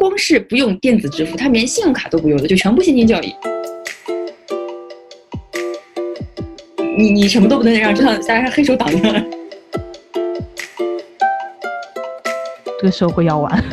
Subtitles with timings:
[0.00, 3.34] 光是不用电子支付，他们连信用卡都不用了，就全部现金交易。
[6.96, 9.22] 你你什么都不能让，就像大家黑手党一样。
[12.80, 13.62] 这个社会要完。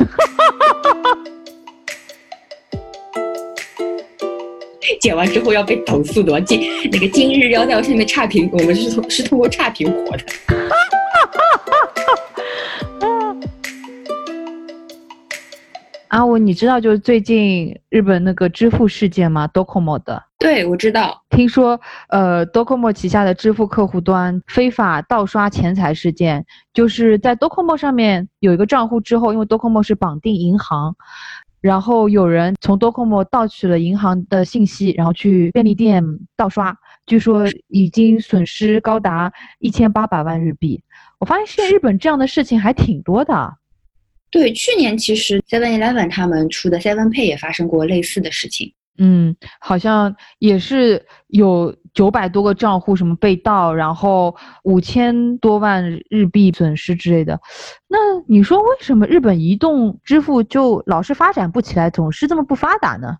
[5.00, 6.60] 剪完之后要被投诉的，今
[6.92, 10.24] 那个今日要在我下面差评，我们是通是通过差评火的。
[16.08, 20.22] 阿武，你知道就是最近日本那个支付事件吗？Docomo 的。
[20.38, 21.22] 对，我知道。
[21.30, 21.78] 听说，
[22.08, 30.94] 呃，Docomo 旗下的支付客户端非法盗刷钱财事件，就是在 Docomo 上面有一个账户之后，因为 Docomo 是绑定银行，
[31.60, 36.02] 然后有人从 Docomo 盗取了银行的信息，然后去便利店
[36.36, 40.82] 盗刷，据说已经损失高达一千八百万日币。
[41.18, 43.57] 我发现现在日本这样的事情还挺多的。
[44.30, 48.72] 对，去年其实 Seven Eleven 他们出的 Seven Pay 也发生过类似的事情。
[49.00, 54.34] 嗯，好像也是有九百多个账户什么被盗，然后
[54.64, 57.40] 五千多万日币损失之类的。
[57.86, 63.16] 那你说为什么日本移动支付就老是发展不起来，总是这么不发达呢？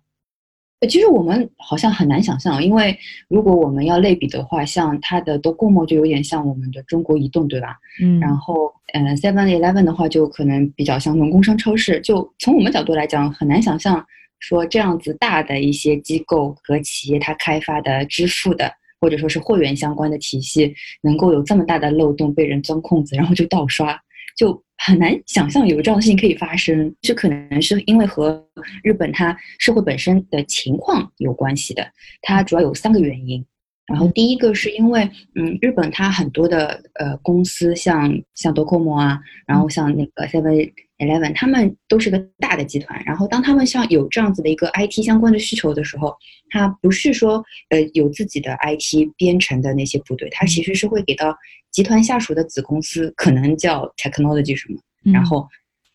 [0.87, 7.77] 其实我们好像很难想象，因为如果我们要类比的话，像它的 Docomo 就有点像我们的中国移动，对吧？
[8.01, 8.17] 嗯。
[8.19, 11.99] 然后，嗯，Seven Eleven 的话就可能比较像农工商超市。
[11.99, 14.05] 就从我们角度来讲，很难想象
[14.39, 18.71] 说这样子大的一些机构和企业，它开发的支付的
[19.01, 23.99] 或者说是货源相关的体系，能够有这么大的漏洞被人钻空子，然后就盗刷。
[24.37, 28.45] 就很难想象有这样的事情可以发生，这可能是因为和
[28.83, 31.85] 日本它社会本身的情况有关系的。
[32.21, 33.45] 它主要有三个原因，
[33.89, 40.71] 然后第一个是因为，嗯，日本它很多的呃公司，像像 Docomo 啊，然后像那个 Seven。
[40.99, 46.13] Eleven，他们都是个大的集团，然后当他们像有这样子的一个 IT 相关的需求的时候，
[46.49, 51.33] 它不是说呃有自己的 IT 编程的那些部队，它其实是会给到
[51.71, 54.77] 集团下属的子公司，可能叫 Technology 什么，
[55.13, 55.47] 然后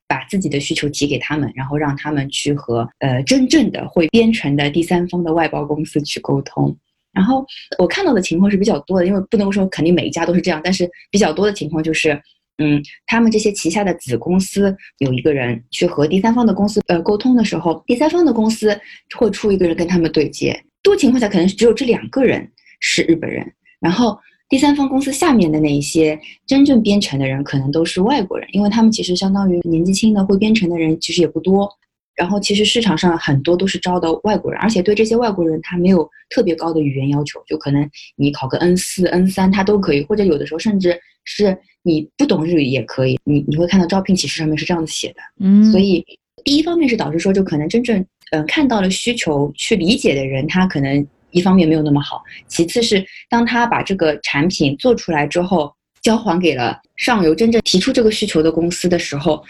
[0.09, 6.75] 把自己的需求提给他们，然后让他们去和呃真正的会编程的第三方的外包公司去沟通。
[7.15, 7.47] 然后
[7.79, 12.21] 我看到的情况是比较多的，因为不能说肯定每一家都是这样，但是比较多的情况就是。
[12.59, 18.81] 嗯，他们这些旗下的子公司有一个人去和第三方的公司呃沟通的时候，第三方的公司
[19.17, 20.57] 会出一个人跟他们对接。
[20.81, 22.49] 多情况下可能只有这两个人
[22.79, 23.45] 是日本人，
[23.81, 24.17] 然后
[24.49, 31.69] 第三方公司下面的那一些真正编程的人可能都是外国人，因为他们其实相当于年纪轻的会编程的人其实也不多。
[32.15, 41.57] 然后其实市场上很多都是招的外国人，而且对这些外国人他没有特别高的语言要求，就可能你考个 N 四、N 三他都可以，或者有的时候甚至是。
[41.87, 46.03] 你不懂日语也可以，你你会看到招聘启事上面是这样子写的，嗯，所以
[46.43, 55.71] 第一方面是导致说，就可能真正嗯看到了需求去理解的人，他可能一方面没有那么好，其次是当他把这个产品做出来之后，
[56.01, 59.45] 交还给了上游真正提出这个需求的公司的时候，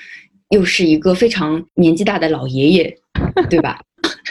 [0.50, 2.96] 又是一个非常年纪大的老爷爷，
[3.48, 3.80] 对吧？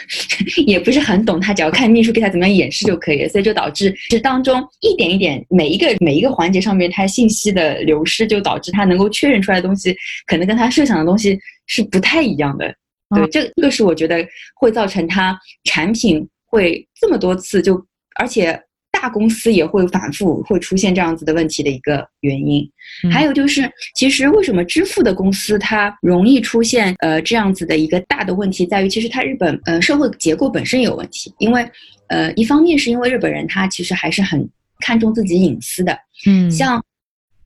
[0.66, 12.72] 也不是很懂，他只要看秘书给他怎么样演示就可以了，所以就导致这当中一点一点每一个每一个环节上面，他信息的流失，就导致他能够确认出来的东西，可能跟他设想的东西是不太一样的。
[13.14, 17.74] 对，这这个是我觉得会造成他产品会这么多次就，
[18.16, 18.58] 而且。
[19.04, 22.66] 大公司也会反复会出现这样子的问题的一个原因，
[23.12, 31.70] 还有就是，其实为什么支付的公司它容易出现呃这样子的一个大的问题，在于其实它日本呃社会结构本身有问题，因为
[32.06, 34.48] 呃一方面是因为日本人他其实还是很
[34.80, 35.94] 看重自己隐私的，
[36.26, 36.82] 嗯，像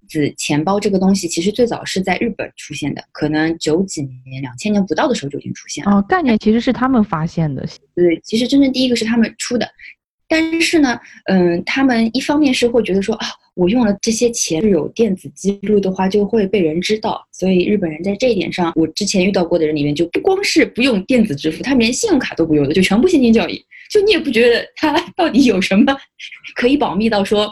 [0.08, 5.90] 子钱包这个东西，其实最早是在日本出现的，可能九几年、两千年不到的时候就已经出现了。
[5.90, 9.68] 哦，概念其实是他们发现的，对，其实真正第一个是他们出的。
[10.28, 13.26] 但是呢，嗯，他们一方面是会觉得说啊，
[13.58, 23.60] 我用了这些钱有电子记录的话，就会被人知道，所以日本人在这一点上，我之前遇到过的人里面，就不光是不用电子支付，他连信用卡都不用的，就全部现金交易。
[23.90, 25.96] 就你也不觉得他 到底有什么
[26.54, 27.50] 可以保密到说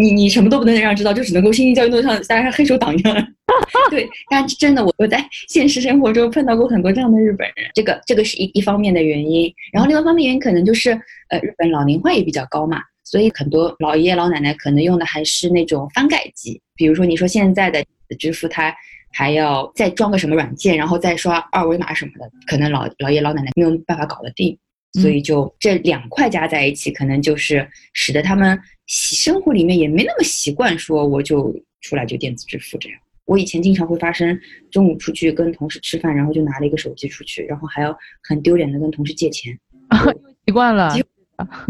[0.00, 3.14] 你你什么都不能让知道，就只能够现金交易，弄像大家黑手党一样。
[3.90, 10.90] 对，但是真的我我在现实生活中碰到过很多这样的日本人，这个这个是一一方面的原因，然后另外一方面原因可能就是
[11.28, 17.84] 呃日本老龄化也比较高嘛，所以很多老爷爷老奶奶可能用的还是那种翻盖机，比如说你说现在的
[18.18, 18.74] 支付它
[19.12, 24.58] 还要再装个什么软件，然后再刷二维码什么的，可能老老爷老奶奶没有办法搞得定。
[25.00, 28.56] 所以就这两块加在一起，可能就是使得他们
[28.86, 32.98] 生活里面也没那么习惯说我就出来就电子支付这样。
[33.24, 34.38] 我以前经常会发生
[34.70, 39.58] 中午出去跟同事吃饭，然后就拿了一个手机出去，然后还要很丢脸的跟同事借钱。
[39.88, 39.98] 啊
[40.46, 40.94] 习惯了，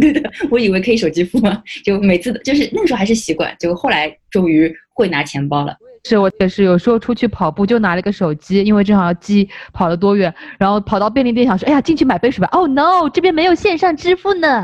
[0.50, 5.76] 我以为可以手机付嘛，就每次就是那个时候还是习惯，就后来终于会拿钱包了。
[6.06, 12.49] 是我也是，有时候出去跑步就拿了个手机，因为正好要记跑了多远，然后跑到便利店想说，哎呀，进去买杯水吧。
[12.49, 14.62] Oh no，这边没有线上支付呢。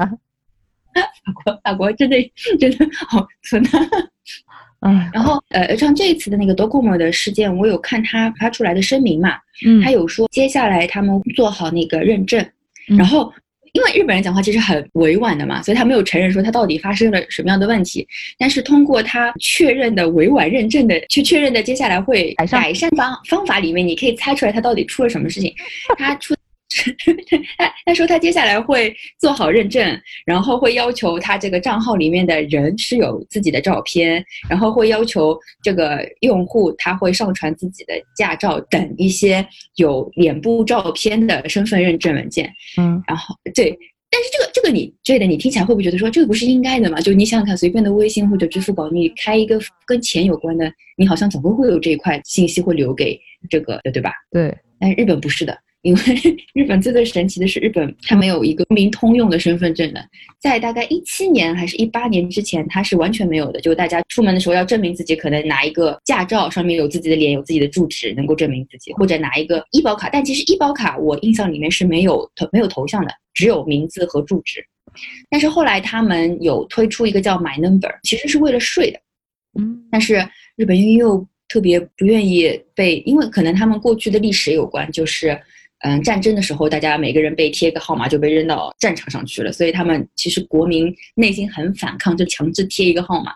[0.92, 2.16] 法国，法国真的
[2.58, 3.88] 真的好存啊。
[4.80, 12.44] 嗯，然后呃，像这一次的那个 Docomo 的事件，我有看他发出来的声明嘛，嗯，他有说接下来他们做好那个认证，
[12.98, 13.32] 然后
[13.72, 18.06] 因为日本人讲话其实很委婉的嘛，所以他没有承认说他到底发生了什么样的问题，
[18.38, 25.54] 但是通过他确认的委婉认证的去确认的接下来会改善方方法里面，你可以猜出来他到底出了什么事情，
[25.96, 26.34] 他出。
[27.58, 39.44] 他他说他接下来会做好认证，然后会要求他这个账号里面的人是有自己的照片，然后会要求这个用户他会上传自己的驾照等一些
[39.76, 42.48] 有脸部照片的身份认证文件。
[42.78, 43.76] 嗯，然后对，
[44.08, 47.00] 但是这个这个你这个你听起来会不会觉得说这个不是应该的嘛？
[47.00, 53.18] 就你想想看，随便的微信或者支付宝，你开一个跟钱有关的，你好像总会会有这一块信息会留给
[53.48, 54.12] 这个的，对吧？
[54.30, 55.58] 对，但日本不是的。
[55.82, 56.00] 因为
[56.52, 60.04] 日本最最神奇的是，日本它没有一个公民通用的身份证的，
[60.38, 63.58] 在大概一七年还是一八年之前，它是完全没有的。
[63.62, 70.10] 就大家出门的时候要证明自己，可能拿一个驾照，上面有自己的脸，有自己的住址，能够证明自己，或者拿一个医保卡。
[70.10, 74.62] 但其实医保卡我印象里面是没有头没有头像的，只有名字和住址。
[75.30, 79.00] 但是后来他们有推出一个叫 My Number，其实是为了税的。
[79.58, 80.16] 嗯，但是
[80.56, 85.40] 日本人又特别不愿意被，因为可能他们过去的历史有关，就是。
[85.80, 93.32] 嗯，战争的时候，大家每个人被贴个号码就被扔到战场上去了，所以他们其实国民内心很反抗，就强制贴一个号码。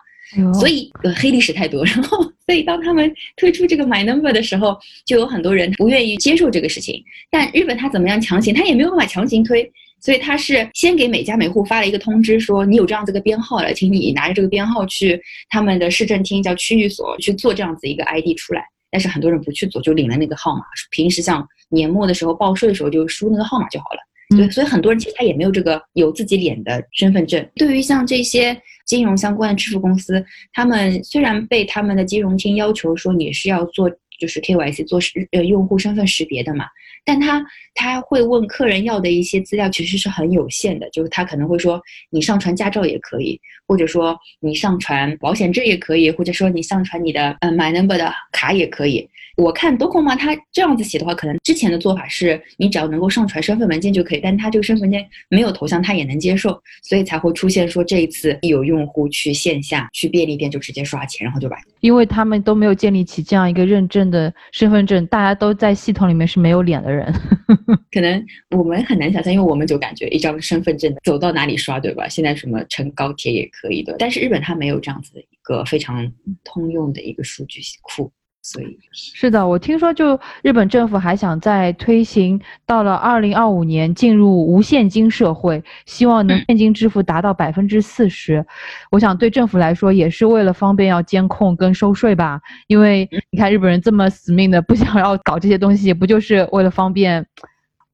[0.53, 1.85] 所以呃，黑历史太多。
[1.85, 4.75] 然后，所以当他们推出这个 My Number 的时候，
[5.05, 7.01] 就有很多人不愿意接受这个事情。
[7.29, 9.71] 但日本他怎么样强行，他也没有办法强行推，
[10.01, 15.19] 所以他是先给每家每户发了一个通知，说你有这样子个编号了，请你拿着这个编号去
[15.49, 18.63] 他们的市政厅叫区域所去做这样子一个 ID 出来。
[18.95, 20.61] 但是很多人不去做，就领了那个号码。
[20.89, 24.37] 平时像年末的时候报税的时候，就输那个号码就好了。
[24.37, 27.45] 对，所以很多人其实他也没有这个有自己脸的身份证。
[27.55, 36.63] 对于像这些金融相关的支付公司，他们虽然被他们的金融厅要求说你是要做就是 KYC 做识呃用户身份识别的嘛，
[37.05, 41.79] 但他他会问客人要的一些资料其实是很有限的，就是他可能会说
[42.09, 43.39] 你上传驾照也可以。
[43.67, 49.09] 或者说你上传保险证也可以，或者说你上传你的呃 My Number 的卡也可以。
[49.37, 67.11] 我看 Docomo 它这样子写的话，可能之前的做法是你只要能够上传身份文件就可以，但是它这个身份文件没有头像，他也能接受，所以才会出现说这一次有用户去线下去便利店就直接刷钱，然后就把，因为他们都没有建立起这样一个认证的身份证，大家都在系统里面是没有脸的人，
[67.91, 68.23] 可能
[68.55, 72.07] 我们很难想象，因为我们就感觉一张身份证走到哪里刷，对吧？
[72.07, 73.49] 现在什么乘高铁也。
[73.61, 76.11] 可以的，但是日本它没有这样子的一个非常
[76.43, 78.11] 通用的一个数据库，
[78.47, 88.45] 所以是的，我听说就日本政府还想再推行，到了二零二五年进入无现金社会，希望能现金支付达到百分之四十。
[88.91, 97.25] 我想对政府来说也是为了方便要监控跟收税吧，因为你看日本人这么死命的不想要搞这些东西，不就是为了方便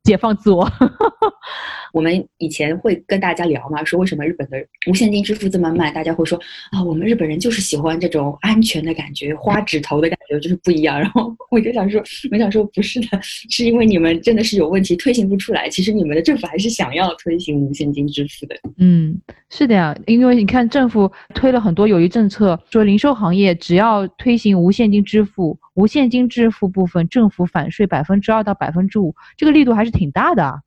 [0.04, 0.70] 解放自我？
[1.94, 4.58] 我们以前会跟大家聊嘛，说为什么日本的
[4.90, 5.94] 无现金支付这么慢？
[5.94, 6.40] 大家会说
[6.72, 10.98] 啊，我们日本人就是喜欢这种安全的感觉，花指头的感觉就是不一样。
[11.02, 12.02] 然后我就想说，
[12.32, 15.70] 我想说不是的，是因为你们真的是有问题，推行不出来。
[15.70, 18.56] 其实你们的政府还是想要推行无现金支付的。
[18.78, 30.62] 嗯，是的呀，因为你看政府推了很多有益政策，说零售行业只要推行无现金支付，无现金支付部分政府返税百分之二到百分之五，这个力度还是挺大的。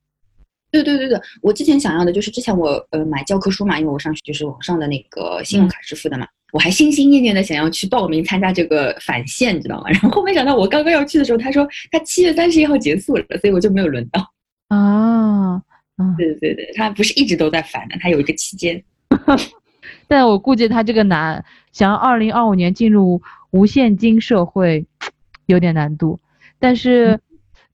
[0.83, 9.89] 对对对对，我之前想要的就是之前我呃买教科书嘛，因为我上学就是网上的那个信用卡支付的嘛，我还心心念念的想要去报名参加这个返现，知道吗？
[10.01, 14.21] 然后没想到我刚刚要去的时候，他说他七月三十一号结束了，所以我就没有轮到。
[14.69, 15.55] 啊，
[15.97, 18.83] 嗯，对对对，他不是一直都在返的，他有一个期间。
[20.07, 24.85] 但我估计他这个难，想要二零二五年进入无现金社会，
[25.47, 26.19] 有点难度，
[26.59, 27.19] 但是。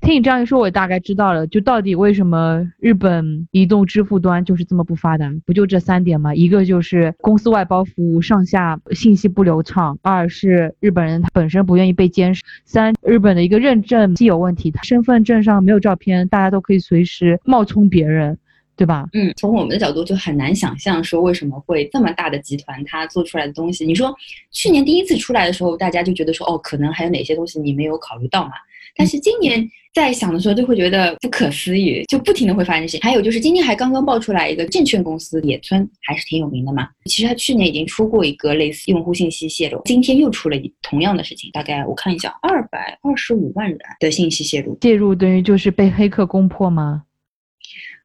[0.02, 5.32] 听你这样一说，我大概知道了，就到底为什么日本移动支付端就是这么不发达？
[5.46, 6.34] 不就这三点吗？
[6.34, 18.36] 一个就是公司外包服务上下信息不流畅，二是日本人他本身不愿意被监视，三日本的一个认证既有问题，他身份证上没有照片，大家都可以随时冒充别人，
[18.76, 19.08] 对吧？
[19.14, 23.86] 嗯，从我们的角度就很难想象说为什么会这么大的集团它做出来的东西。
[23.86, 24.12] 你说
[24.50, 28.54] 去年第一次出来的时候，大家就觉得说哦，可能还有哪些东西你没有考虑到嘛？
[28.96, 33.02] 但是今年在想的时候，就会觉得不可思议，就不停的会发生事情。
[33.02, 36.88] 还有就是今天还刚刚爆出来一个证券公司野村，还是挺有名的嘛。
[37.06, 44.78] 其实他去年已经出过一个类似用户信息泄露，今天又出了同样的事情，大概我看一下，二百二十五万人的信息泄露。
[44.82, 47.04] 介入等于就是被黑客攻破吗？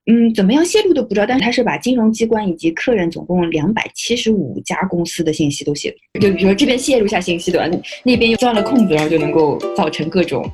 [0.09, 7.79] 嗯，怎么样泄露都不知道，但是他是把金融机关以及客人总共两百七十五家公司的信息都泄露，就比如说这边泄露一下信息对吧？
[8.05, 10.49] 那边又钻了空子，然后就能够造成各种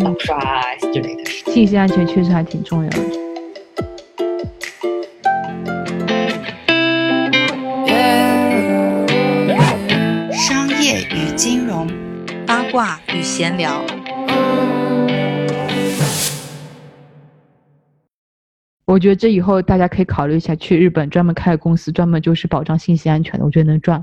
[0.00, 0.62] 盗刷啊
[0.92, 1.24] 之类的。
[1.52, 2.98] 信息安全确实还挺重要的。
[10.32, 11.86] 商业与金融，
[12.44, 13.80] 八卦与闲聊。
[18.88, 23.44] 我觉得这以后大家可以考虑一下，去日本专门开个公司，专门就是保障信息安全的。
[23.44, 24.02] 我觉得能赚。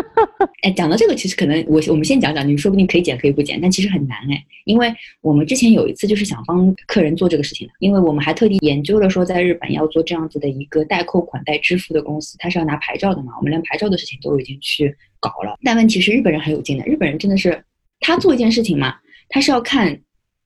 [0.60, 15.56] 哎，讲到这个，其实可能我我们先讲讲，你说不定可以减可以不减，但其实很难哎，因为我们之前有一次就是想帮客人做这个事情，因为我们还特地研究了说，在日本要做这样子的一个代扣款代支付的公司，它是要拿牌照的嘛，我们连牌照的事情都已经去搞了。
[15.62, 17.58] 但问题是日本人很有劲的，日本人真的是
[18.00, 18.96] 他做一件事情嘛，
[19.30, 19.98] 他是要看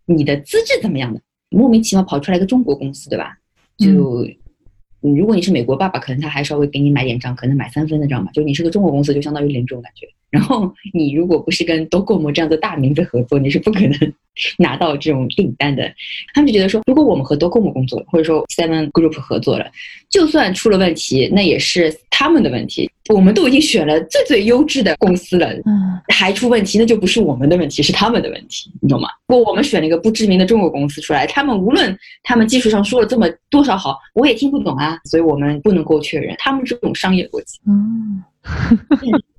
[0.06, 3.36] 你的资质怎么样的，莫名其妙跑出来一个中国公司，对吧？
[3.80, 4.26] 就，
[5.00, 8.30] 如果你是美国爸爸，可能他还稍微给你买点账，可能买三分的账吧。
[8.32, 10.06] 就你是个中国公司，就相当于零这种感觉。
[10.30, 14.12] 然后你如果不是跟 Docomo 这样的大名字合作，你是不可能
[14.58, 15.92] 拿到这种订单的。
[16.34, 19.68] 他们就觉得说，如果我们和 Docomo 工作，或者说 Seven Group 合作了，
[20.08, 22.88] 就算出了问题，那也是他们的问题。
[23.14, 29.08] 我们都已经选了最最优质的公司了，嗯，还出问题，那就不是我们的问题，是他们的问题，你懂吗？
[29.26, 37.58] 如果我们选了一个不知名的中国公司出来，他们无论他们技术上说了这么多少好，我也听不懂啊，所以我们不能够确认他们这种商业逻辑。
[37.66, 38.22] 嗯。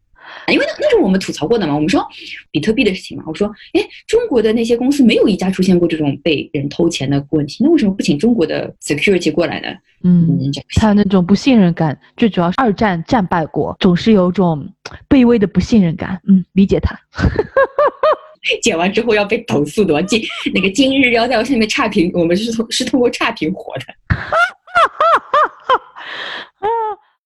[0.48, 2.06] 因为那那是我们吐槽过的嘛，我们说
[2.52, 9.68] 比特币的事情嘛，我说，哎，中国的那些公司没有一家出现过这种被人偷钱的问题，那为什么不请中国的 security 过来呢？
[10.04, 10.40] 嗯，
[10.76, 14.68] 他那种不信任感，最主要是二战战败国，总是有种
[15.08, 16.20] 卑微的不信任感。
[16.28, 17.00] 嗯，理解他。
[18.64, 20.20] 剪完之后要被投诉的，今
[20.54, 23.86] 那个今日要在我下面差评，我们是通是通过差评火的。